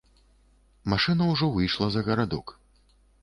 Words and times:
Машына 0.93 1.27
ўжо 1.33 1.49
выйшла 1.57 1.91
за 1.97 2.01
гарадок. 2.09 2.57